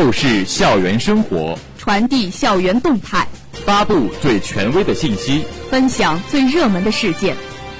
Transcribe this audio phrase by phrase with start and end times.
[0.00, 7.36] 透视校园生活，传递校园动态，发布最权威的信息，分享最热门的事件。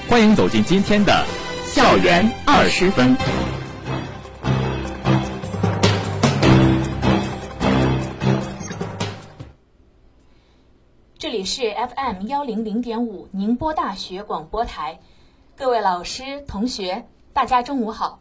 [0.07, 1.25] 欢迎走进今天的
[1.65, 3.17] 校园二十分。
[11.17, 15.01] 这里是 FM 幺零零点五宁波大学广播台，
[15.57, 18.21] 各位老师、同学，大家中午好，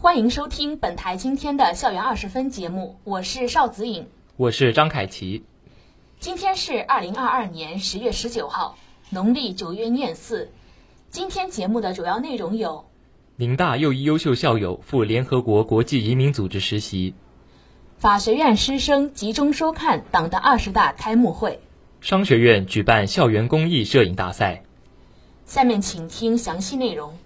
[0.00, 5.42] 欢迎收听本台今天的校园二十分节目，我是邵子颖，我是张凯琪。
[6.20, 8.78] 今天是二零二二年十月十九号，
[9.10, 10.52] 农历九月廿四。
[11.10, 12.84] 今天节目的主要内容有：
[13.34, 17.14] 宁大又一优秀校友赴联合国国际移民组织实习；
[17.98, 21.58] 法学院师生集中收看党的二十大开幕会。
[22.00, 24.62] 商学院举办校园公益摄影大赛。
[25.44, 27.18] 下面请听详细内容。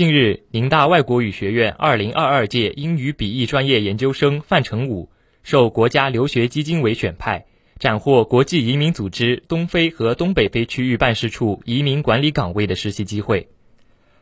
[0.00, 5.10] 近日，宁大外国语学院2022届英语笔译专业研究生范成武
[5.42, 7.44] 受国家留学基金委选派，
[7.78, 13.50] 斩获国际移民组织东非和东北非区域办事处移民管理岗位的实习机会。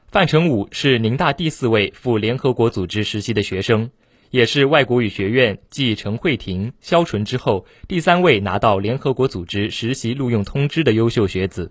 [0.08, 3.88] 范成武是宁大第四位赴联合国组织实习的学生。
[4.30, 11.70] 也是外国语学院继陈慧婷、肖纯之后第三位拿到联合国组织实习录用通知的优秀学子。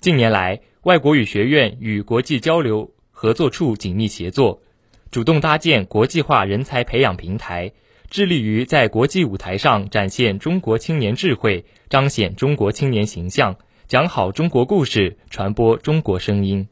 [0.00, 4.62] 近年来，外国语学院与国际交流合作处紧密协作，
[5.10, 7.72] 主动搭建国际化人才培养平台，
[8.08, 13.56] 致力于在国际舞台上展现中国青年智慧，彰显中国青年形象，
[13.88, 16.66] 讲好中国故事，传播中国声音。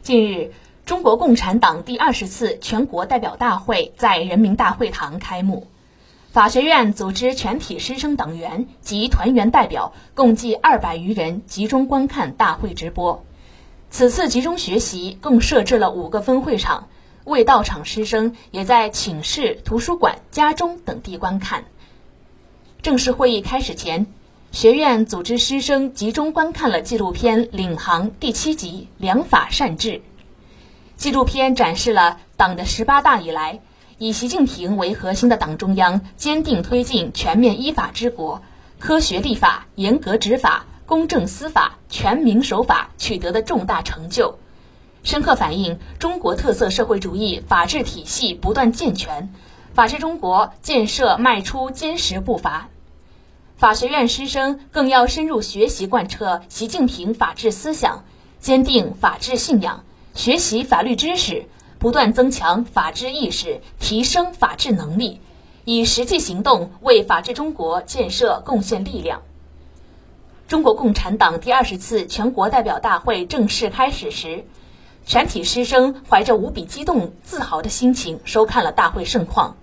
[0.00, 0.52] 近日，
[0.86, 5.66] 中国共产党第二十次全国代表大会在人民大会堂开幕。
[6.32, 13.22] 法学院组织全体师生党员及团员代表共计二百余人集中观看大会直播。
[13.90, 16.88] 此次集中学习共设置了五个分会场，
[17.24, 21.64] 未到场师生也在寝室、图书馆、家中等地观看。
[22.80, 24.06] 正式会议开始前。
[24.52, 29.90] 学院组织师生集中观看了纪录片《领航》第七集《良法善治》。
[30.96, 33.60] 纪录片展示了党的十八大以来，
[34.02, 38.42] 以习近平为核心的党中央坚定推进全面依法治国、
[38.80, 44.38] 科学立法、严格执法、公正司法、全民守法取得的重大成就，
[45.04, 49.32] 深刻反映中国特色社会主义法治体系不断健全，
[49.72, 52.70] 法治中国建设迈出坚实步伐。
[53.56, 58.02] 法学院师生更要深入学习贯彻习近平法治思想，
[58.40, 61.46] 坚定法治信仰，学习法律知识，
[61.82, 65.20] 不断增强法治意识，提升法治能力，
[65.64, 69.22] 以实际行动为法治中国建设贡献力量。
[70.46, 74.44] 中国共产党第二十次全国代表大会正式开始时，
[75.04, 79.56] 全体师生怀着无比激动、自豪的心情收看了大会盛况。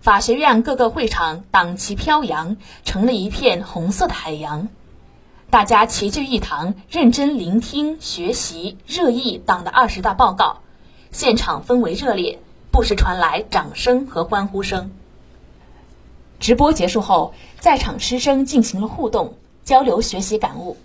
[0.00, 4.68] 法学院各个会场党旗飘扬，成了一片红色的海洋。
[5.50, 10.60] 大家齐聚一堂，认真聆听、学习、热议党的二十大报告。
[11.10, 12.38] 现场氛围热烈，
[12.70, 14.90] 不时传来掌声和欢呼声。
[16.38, 20.76] 直播结束后，在场师生进行了互动交流，学习感悟。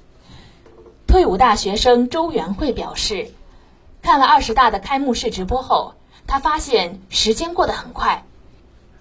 [1.05, 3.31] 退伍大学生周元慧表示，
[4.01, 5.93] 看了二十大的开幕式直播后，
[6.25, 8.25] 他发现时间过得很快。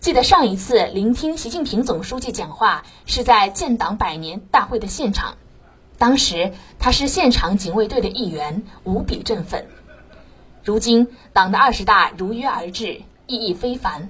[0.00, 5.36] 记得上一次聆听习近平总书记讲话是在建党百年大会的现场，
[5.96, 9.68] 当时他是现场警卫队的一员，无比振奋。
[10.64, 14.08] 如今党的二十大如约而至，意义非凡，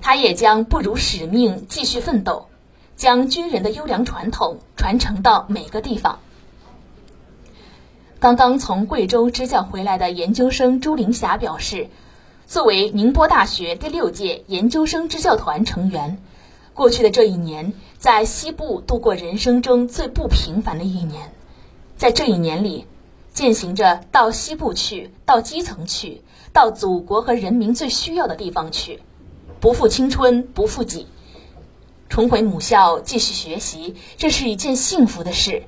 [0.00, 2.48] 他也将不辱使命，继续奋斗，
[2.96, 6.18] 将军人的优良传统传承到每个地方。
[8.18, 11.88] 刚刚从贵州支教回来的研究生朱玲霞表示。
[12.48, 16.22] 作为宁波大学第六届研究生支教团成员，
[16.74, 21.32] 过去的这一年在西部度过人生中最不平凡的一年。
[21.96, 22.86] 在这一年里，
[23.36, 26.22] 践行着到西部去，到基层去，
[26.54, 29.02] 到祖国和人民最需要的地方去，
[29.60, 31.06] 不负青春，不负己，
[32.08, 35.64] 重回母校继续学习，这是一件幸福的事。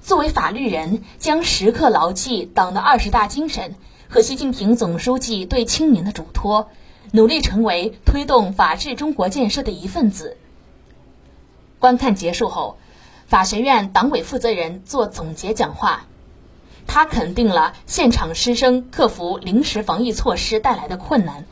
[0.00, 3.74] 作为法律人，将时刻牢记党的二十大精神。
[4.08, 6.70] 和习近平总书记对青年的嘱托，
[7.12, 10.38] 努力成为推动法治中国建设的一份子。
[11.78, 12.78] 观看结束后，
[13.26, 16.06] 法学院党委负责人做总结讲话，
[16.86, 21.44] 他肯定了现场师生克服临时防疫措施带来的困难，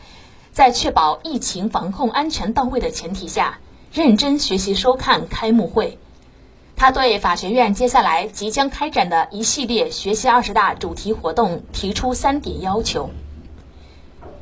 [0.53, 3.59] 在确保疫情防控安全到位的前提下，
[3.93, 5.99] 认真学习收看开幕会。
[6.77, 13.11] 他对法学院接下来即将开展的一系列学习二十大主题活动提出三点要求：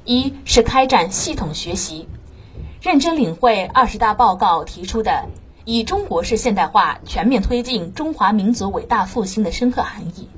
[0.05, 2.07] 一是开展系统学习，
[2.83, 5.25] 认真领会二十大报告提出的
[5.65, 10.29] 以中国式现代化全面推进中华民族伟大复兴的深刻含义；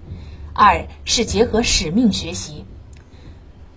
[0.58, 2.64] 二是结合使命学习。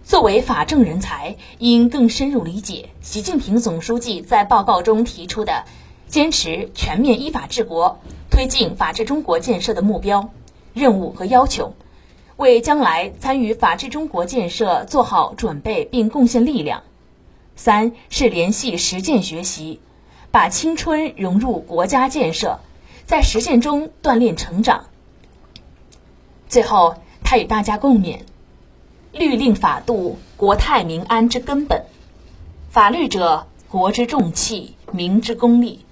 [0.04, 5.66] 作为法政人才，应更深入理解习近平总书记在报告中提出的
[6.08, 8.00] 坚持全面依法治国、
[8.32, 10.32] 推进法治中国建设的目标、
[10.74, 11.76] 任务和要求，
[12.36, 16.82] 为将来参与法治中国建设做好准备并贡献力量。
[17.56, 19.80] 三是联系实践学习，
[20.32, 22.60] 把青春融入国家建设，
[23.06, 24.86] 在实践中锻炼成长。
[26.52, 28.24] 最后，他与大家共勉。
[29.14, 31.86] 律令法度，国泰民安之根本。
[32.70, 35.86] 法律者，国之重器，民之公力。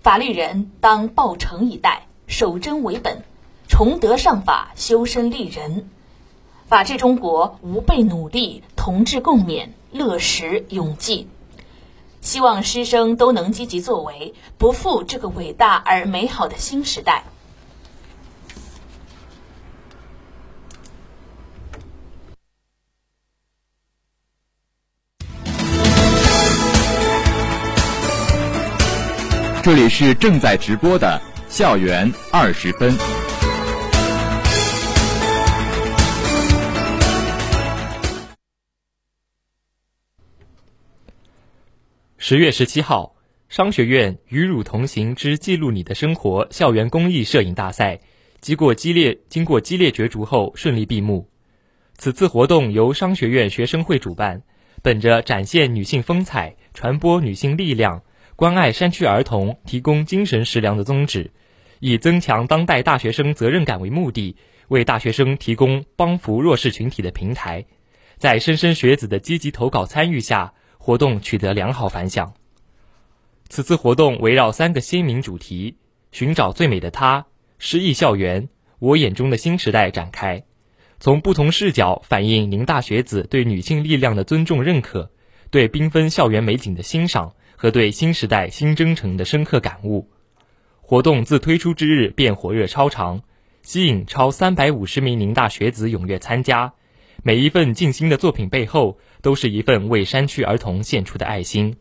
[0.00, 3.24] 法律人当抱诚以待，守真为本，
[3.66, 5.90] 崇德尚法，修身立人。
[6.68, 11.26] 法治中国，吾辈努力，同志共勉，乐时永继。
[12.20, 17.24] 希望师生都能积极作为，不负这个伟大而美好的新时代。
[29.68, 32.90] 这里是正在直播的校园二十分。
[42.16, 43.14] 十月十七号，
[43.50, 48.00] 商学院“与汝同行之记录你的生活”校园公益摄影大赛，
[48.40, 51.28] 经过激烈经过激烈角逐后顺利闭幕。
[51.98, 54.40] 此次活动由商学院学生会主办，
[54.80, 58.02] 本着展现女性风采、传播女性力量。
[58.38, 61.32] 关爱山区儿童，提供精神食粮的宗旨，
[61.80, 64.36] 以增强当代大学生责任感为目的，
[64.68, 67.64] 为大学生提供帮扶弱势群体的平台。
[68.16, 72.34] 在莘莘学子的积极投稿参与下，活动取得良好反响。
[73.48, 75.76] 此次活动围绕三个鲜明主题：
[76.12, 77.26] 寻找最美的她、
[77.58, 78.48] 诗意校园、
[78.78, 80.44] 我眼中的新时代展开，
[81.00, 85.10] 从不同视角反映宁大学子对女性力量的尊重认可，
[85.50, 87.34] 对缤纷校园美景的欣赏。
[87.60, 90.08] 和对新时代新征程的深刻感悟，
[90.80, 93.22] 活动自推出之日便火热超长，
[93.62, 96.72] 吸引超三百五十名宁大学子踊跃参加。
[97.24, 101.76] 每一份静心的作品背后，都是一份为山区儿童献出的爱心。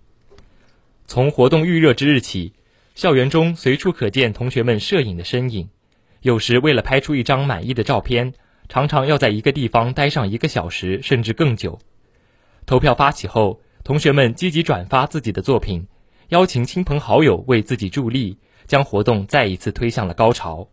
[1.05, 2.53] 从活动预热之日起，
[2.95, 5.69] 校园中随处可见同学们摄影的身影。
[6.21, 8.33] 有时为了拍出一张满意的照片，
[8.67, 11.77] 常常要在一个地方待上一个小时甚至更久。
[12.65, 13.61] 投票发起后。
[13.87, 15.87] 同学们积极转发自己的作品，
[16.27, 20.67] 邀请亲朋好友为自己助力，将活动再一次推向了高潮。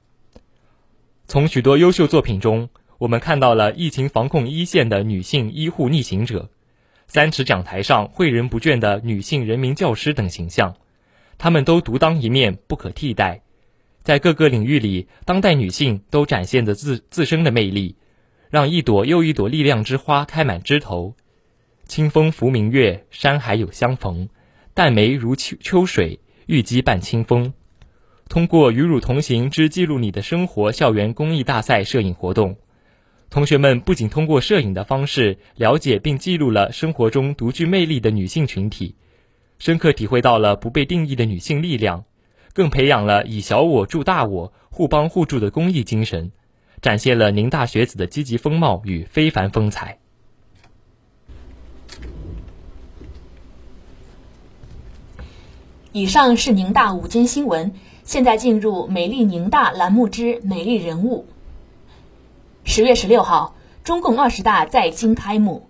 [1.28, 6.50] 从许多优秀作品中，我们看到了疫情防控一线的女性医护逆行者，
[7.06, 10.74] 三尺讲台上诲人不倦的女性人民教师等形象，
[11.38, 13.42] 她们都独当一面，不可替代。
[14.02, 17.94] 在各个领域里，当代女性都展现着自自身的魅力，
[18.50, 21.14] 让一朵又一朵力量之花开满枝头。
[21.86, 24.28] 清风拂明月，山海有相逢。
[24.72, 27.52] 淡眉如秋秋水，玉肌伴清风。
[28.28, 32.56] 通过“与汝同行之记录你的生活”校园公益大赛摄影活动，
[33.28, 38.96] 同学们不仅通过摄影的方式了解并记录了生活中独具魅力的女性群体，
[39.58, 42.04] 深刻体会到了不被定义的女性力量，
[42.54, 46.32] 更培养了以小我助大我、互帮互助的公益精神，
[46.80, 49.98] 展现了宁大学子的积极风貌与非凡风采。
[55.96, 57.72] 以上是宁大午间新闻，
[58.02, 61.24] 现在进入“美丽宁大”栏目之美丽人物。
[62.64, 65.68] 十月十六号，中共二十大在京开幕，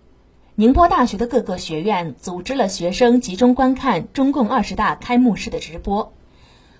[0.54, 6.14] 宁波大学的各个学院组织了学生集中观看中共二十大开幕式的直播。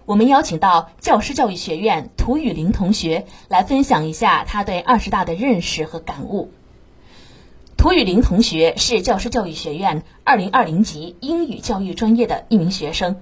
[0.06, 6.50] 我们邀请到教师教育学院涂雨林同学来分享一下他对二十大的认识和感悟。
[7.76, 13.20] 涂雨林同学是教师教育学院二零二零级英语教育专业的一名学生。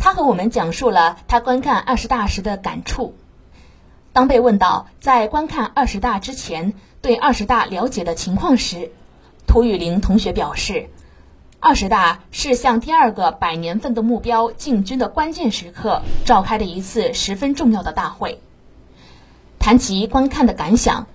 [0.00, 3.14] 他和我们讲述了他观看二十大时的感触。
[4.14, 8.90] 当被问到在观看二十大之前对二十大了解的情况时，
[9.46, 10.88] 涂雨林同学表示，
[11.60, 18.40] 二十大是向第二个百年奋斗目标进军的关键时刻召开的一次十分重要的大会。
[19.58, 21.06] 谈及观看的感想，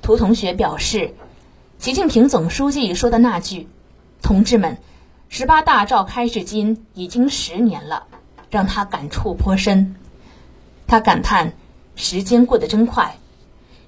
[0.00, 1.14] 涂同学表示，
[1.78, 3.68] 习近平总书记说的那句
[4.22, 4.78] “同志们，
[5.28, 8.06] 十八大召开至今已经十年了”。
[8.50, 9.94] 让他感触颇深。
[10.86, 11.52] 他感叹
[11.96, 13.16] ：“时间过得真快。”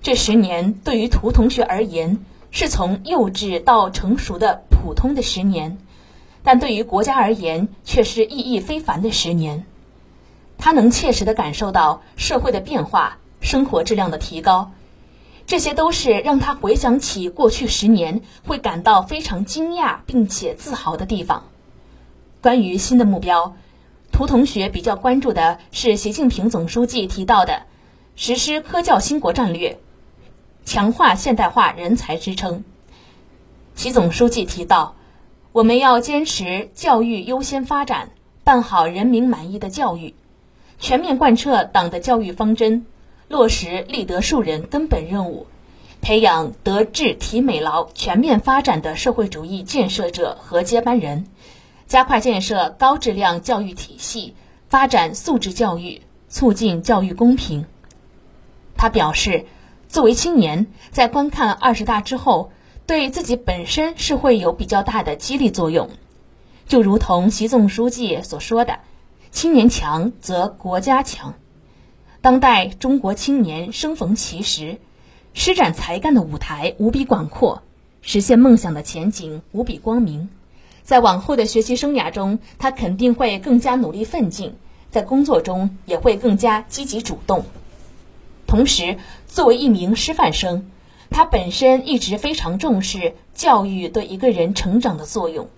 [0.03, 2.19] 这十年对于涂同学而言，
[2.51, 5.79] 是从幼稚到成熟的普通的十年，
[6.43, 9.65] 但对于国家而言，却是意义非凡的十年。
[10.59, 14.71] 他能切实地感受到社会的变化、生活质量的提高，
[15.47, 21.45] 这些都是让他回想起过去十年会感到非常惊讶并且自豪的地方。
[22.41, 23.57] 关于新的目标，
[24.13, 27.63] 涂同学比较关注的是习近平总书记提到的
[28.15, 29.79] 实施科教兴国战略。
[30.65, 32.63] 强化现代化人才支撑。
[33.75, 34.95] 习总书记提到，
[35.51, 38.11] 我们要坚持教育优先发展，
[38.45, 40.15] 办好人民满意的教育，
[40.79, 42.87] 全面贯彻党的教育方针，
[43.29, 45.47] 落实立德树人根本任务，
[46.01, 51.27] 培养德智体美劳全面发展的社会主义建设者和接班人，
[51.93, 54.35] 加快建设高质量教育体系，
[54.71, 57.67] 发展素质教育，促进教育公平。
[58.79, 59.45] 他表示。
[59.89, 62.51] 作为青年，在观看二十大之后，
[62.87, 65.91] 对自己本身是会有比较大的激励作用。
[66.67, 68.79] 就如同习总书记所说的
[69.31, 71.35] ：“青年强则国家强。”
[72.23, 74.79] 当代中国青年生逢其时，
[75.35, 77.63] 施展才干的舞台无比广阔，
[78.01, 80.31] 实现梦想的前景无比光明。
[80.83, 84.55] 在往后的学习生涯中，他肯定会更加努力奋进，
[84.91, 87.45] 在工作中也会更加积极主动。
[88.47, 90.71] 同时，作为一名师范生，
[91.09, 95.49] 他本身一直非常重视教育对一个人成长的作用，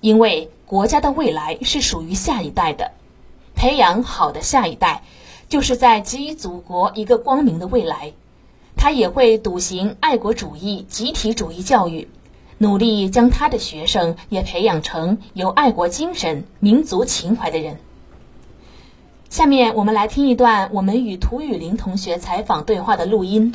[0.00, 2.90] 因为国家的未来是属于下一代的，
[3.54, 5.04] 培养好的下一代，
[5.48, 8.12] 就是在给予祖国一个光明的未来。
[8.76, 12.08] 他也会笃行爱国主义、集体主义教育，
[12.58, 17.76] 努力将他的学生也培养成有爱国精神、民族情怀的人。
[19.30, 23.54] 下面我们来听一段我们与涂雨林同学采访对话的录音。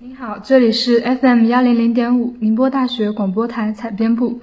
[0.00, 4.40] 您好，这里是 FM 幺零零点五宁波大学广播台采编部，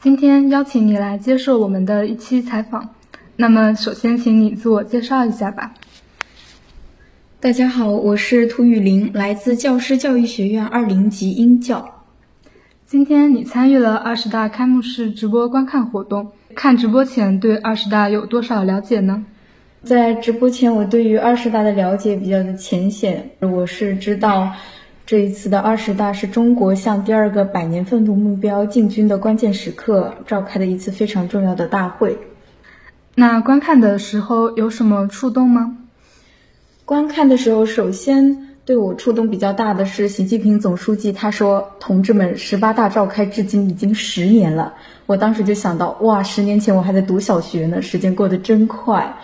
[0.00, 2.90] 今天邀请你来接受我们的一期采访。
[3.36, 5.74] 那么，首先请你自我介绍一下吧。
[7.42, 12.04] 大家好，我是涂雨林，来自教师教育学院二零级英教。
[12.84, 16.32] 今天你参与了二十大开幕式直播观看活动。
[16.54, 19.24] 看直播前对二十大有多少了解呢？
[19.82, 23.30] 在直播前，我对于二十大的了解比较的浅显。
[23.40, 24.52] 我是知道，
[25.06, 32.18] 这一次的二十大是中国向第二个百年奋斗目标进军的关键时刻召开的一次非常重要的大会。
[33.14, 35.78] 那观看的时候有什么触动吗？
[36.90, 38.48] 观看的时候，首先。
[38.64, 44.74] 对我触动比较大的是习近平总书记，他说：“同志们，十八大召开至今已经十年了。”
[45.06, 49.16] 我当时就想到，哇，十年前我还在读小学呢，时间过得真快。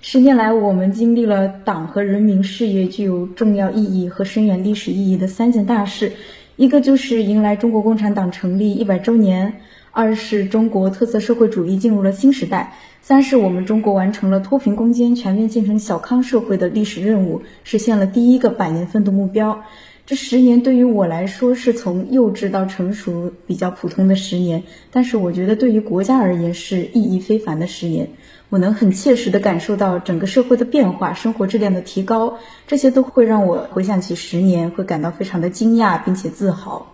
[0.00, 6.12] 十年来，我们经历了党和人民事业具有重要意义和深远历史意义的三件大事，
[6.56, 9.60] 一个就是迎来中国共产党成立一百周年。
[9.92, 19.62] 二是中国特色社会主义进入了新时代，三是我们中国完成了脱贫攻坚、全面建成小康社会的历史任务，实现了第一个百年奋斗目标。
[20.06, 28.08] 这十年对于我来说是从幼稚到成熟比较普通的十年，但是我觉得对于国家而言是意义非凡的十年。
[28.48, 36.86] 我能很切实地感受到整个社会的变化、生活质量的提高，这些都会让我回想起十年会感到非常的惊讶并且自豪。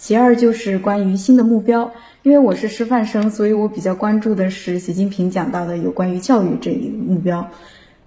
[0.00, 1.92] 其二就是关于新的目标。
[2.22, 7.50] 因为我是师范生，所以我比较关注的是习近平讲到的有关于教育这一目标。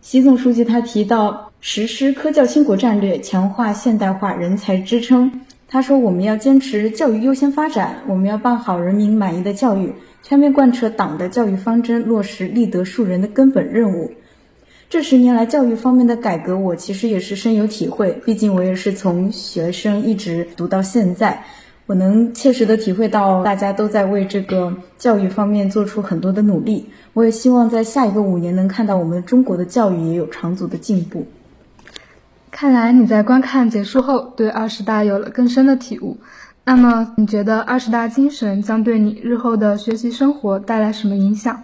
[0.01, 5.41] 习总书记他提到实施科教兴国战略，强化现代化人才支撑。
[5.67, 14.12] 他说我们要坚持教育优先发展，我们要办好人民满意的教育，全面贯彻党的教育方针，落实立德树人的根本任务。
[14.89, 18.19] 这十年来教育方面的改革，我其实也是深有体会。
[18.25, 21.43] 毕竟我也是从学生一直读到现在。
[21.86, 26.90] 我能切实的体会到，大家都在为这个教育方面做出很多的努力。
[27.13, 31.25] 我也希望在下一个五年能看到我们中国的教育也有长足的进步。
[32.50, 36.18] 看来你在观看结束后，对二十大有了更深的体悟。
[36.63, 41.63] 那么，你觉得二十大精神将对你日后的学习生活带来什么影响？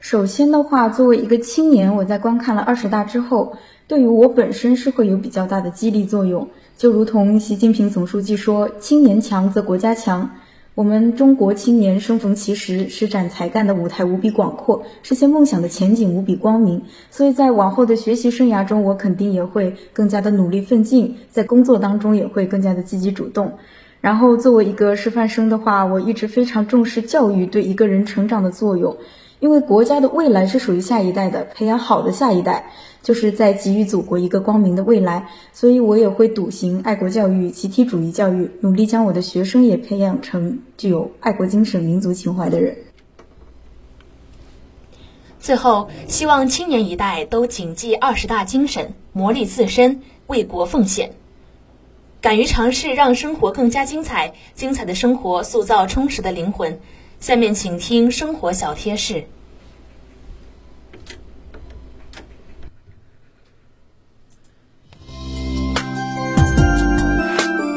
[0.00, 3.56] 首先的话，作为一个青年，我在观看了二十大之后，
[3.86, 6.46] 对于我本身是会有比较大的激励作用。
[6.76, 10.30] 就如同习近平总书记说：“青年强则国家强。”
[10.74, 16.82] 我们中国青年生逢其时，施展才干的舞台无比广阔，实现梦想的前景无比光明。
[17.10, 23.52] 所以在往后的学习生涯中，我肯定也会更加的努力奋进，在工作当中也会更加的积极主动。
[24.00, 28.96] 然后，作为一个师范生的话，我一直非常重视教育对一个人成长的作用。
[29.42, 32.66] 因为国家的未来是属于下一代的，培养好的下一代，
[33.02, 35.26] 就是在给予祖国一个光明的未来。
[35.52, 42.76] 所以我也会笃行爱国教育、集体主义教育，努力将我的学生也培养成具有爱国精神、民族情怀的人。
[45.40, 51.14] 最后，希望青年一代都谨记二十大精神，磨砺自身，为国奉献，
[52.20, 54.34] 敢于尝试，让生活更加精彩。
[54.54, 56.78] 精彩的生活塑造充实的灵魂。
[57.18, 59.24] 下面请听生活小贴士。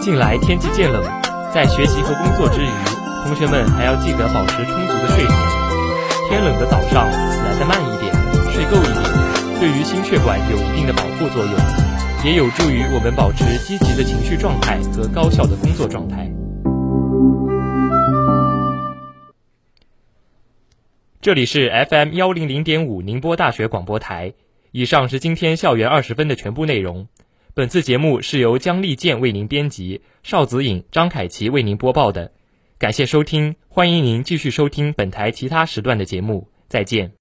[0.05, 1.03] 近来天气渐冷，
[1.51, 2.69] 在学习和工作之余，
[3.25, 5.33] 同学们还要记得保持充足的睡眠。
[6.29, 8.13] 天冷的早上，来的慢一点，
[8.53, 11.53] 睡够一点，对于心血管有一定的保护作用，
[12.23, 16.31] 也有助于我们保持积极的情绪状态和高效的工作状态。
[21.19, 24.33] 这里是 FM 幺零零点五宁波大学广播台。
[24.71, 27.07] 以上是今天校园二十分的全部内容。
[27.55, 32.33] 本次节目是由姜立健为您编辑，邵子颖、张凯琪为您播报的。
[32.77, 36.49] 感谢收听，欢迎您继续收听本台其他时段的节目。
[36.67, 37.13] 再见。